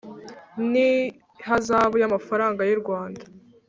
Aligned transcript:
n 0.71 0.73
ihazabu 0.89 1.95
y 2.01 2.05
amafaranga 2.09 2.61
y 2.69 2.73
u 2.75 2.79
Rwanda 2.81 3.23